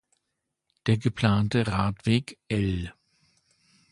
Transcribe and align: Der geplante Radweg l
Der 0.87 0.97
geplante 0.97 1.67
Radweg 1.67 2.39
l 2.47 2.91